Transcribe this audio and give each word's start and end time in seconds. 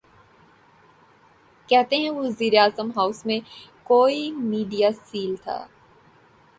کہتے 1.69 1.95
ہیں 1.95 2.09
کہ 2.09 2.15
وزیراعظم 2.15 2.89
ہاؤس 2.95 3.25
میں 3.25 3.39
کوئی 3.83 4.31
میڈیا 4.31 4.89
سیل 5.05 5.35
تھا۔ 5.43 5.65